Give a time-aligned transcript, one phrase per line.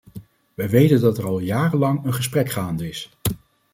[0.53, 3.11] Wij weten dat er al jarenlang een gesprek gaande is.